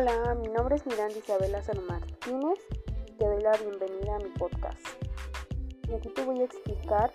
[0.00, 2.60] Hola, mi nombre es Miranda Isabela San Martínez
[3.08, 4.78] y te doy la bienvenida a mi podcast.
[5.88, 7.10] Y aquí te voy a explicar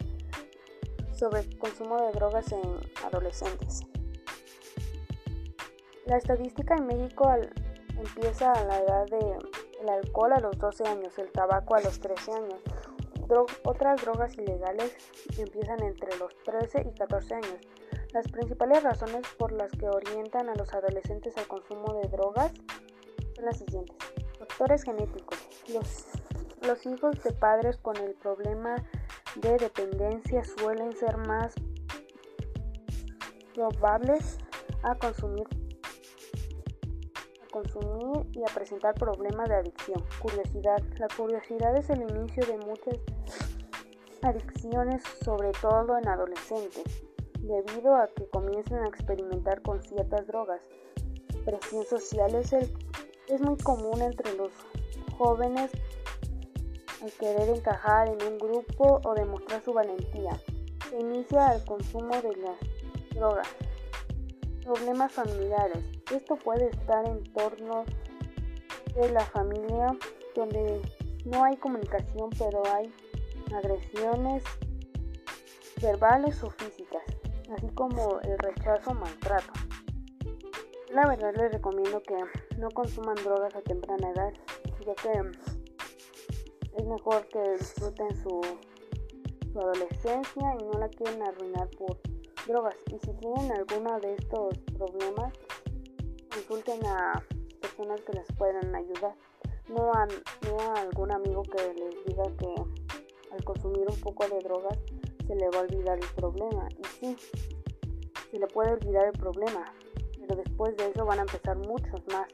[1.14, 2.62] sobre el consumo de drogas en
[3.06, 3.84] adolescentes.
[6.08, 7.34] La estadística en México
[7.96, 12.34] empieza a la edad del alcohol a los 12 años, el tabaco a los 13
[12.34, 12.60] años.
[13.64, 14.94] otras drogas ilegales
[15.38, 17.60] empiezan entre los 13 y 14 años.
[18.14, 22.52] Las principales razones por las que orientan a los adolescentes al consumo de drogas
[23.36, 23.98] son las siguientes.
[24.38, 25.40] Factores genéticos.
[26.62, 28.76] Los, hijos de padres con el problema
[29.38, 31.56] de dependencia suelen ser más
[33.56, 34.38] probables
[34.84, 35.48] a consumir
[38.34, 40.04] y a presentar problemas de adicción.
[40.22, 40.84] Curiosidad.
[41.00, 43.00] La curiosidad es el inicio de muchas
[44.22, 47.04] adicciones, sobre todo en adolescentes
[47.44, 50.62] debido a que comienzan a experimentar con ciertas drogas.
[51.44, 54.52] Presión social es, es muy común entre los
[55.18, 55.72] jóvenes
[57.02, 60.40] al querer encajar en un grupo o demostrar su valentía.
[60.90, 63.48] Se inicia el consumo de las drogas.
[64.64, 65.84] Problemas familiares.
[66.14, 67.84] Esto puede estar en torno
[68.96, 69.98] de la familia
[70.34, 70.82] donde
[71.26, 72.94] no hay comunicación pero hay
[73.54, 74.44] agresiones
[75.82, 77.04] verbales o físicas
[77.52, 79.54] así como el rechazo maltrato.
[80.92, 82.16] La verdad les recomiendo que
[82.58, 84.34] no consuman drogas a temprana edad,
[84.86, 85.12] ya que
[86.78, 88.42] es mejor que disfruten su,
[89.52, 91.98] su adolescencia y no la quieren arruinar por
[92.48, 92.76] drogas.
[92.92, 95.34] Y si tienen alguno de estos problemas,
[96.32, 97.24] consulten a
[97.62, 99.16] personas que les puedan ayudar.
[99.70, 102.54] No a, no a algún amigo que les diga que
[103.32, 104.78] al consumir un poco de drogas
[105.28, 106.68] se le va a olvidar el problema.
[106.78, 107.18] Y sí,
[108.32, 109.74] se le puede olvidar el problema,
[110.20, 112.28] pero después de eso van a empezar muchos más,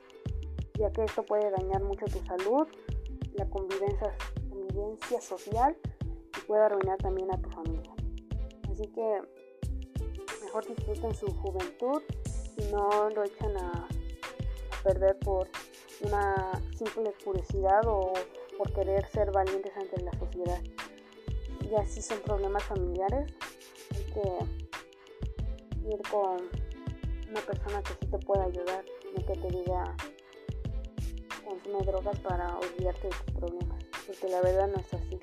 [0.78, 2.67] ya que esto puede dañar mucho tu salud,
[3.34, 4.11] la convivencia,
[5.22, 5.76] social
[6.38, 7.92] y puede arruinar también a tu familia.
[8.72, 9.22] Así que
[10.44, 12.02] mejor disfruten su juventud
[12.58, 13.88] y no lo echan a
[14.83, 15.48] perder por
[16.02, 18.14] una simple curiosidad o
[18.58, 20.61] por querer ser valientes ante la sociedad
[21.69, 23.31] y así son problemas familiares,
[23.95, 26.49] hay que ir con
[27.30, 28.83] una persona que sí te pueda ayudar,
[29.15, 29.95] no que te diga
[31.45, 35.19] consume drogas para olvidarte de tus problemas, porque la verdad no es así.